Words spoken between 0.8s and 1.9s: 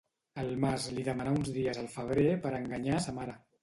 li demanà uns dies